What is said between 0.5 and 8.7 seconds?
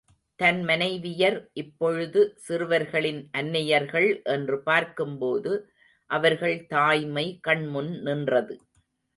மனைவியர் இப்பொழுது சிறுவர்களின் அன்னையர்கள் என்று பார்க்கும்போது அவர்கள் தாய்மை கண்முன் நின்றது.